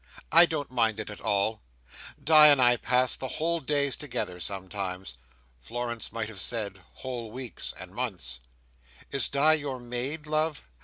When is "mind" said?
0.71-0.99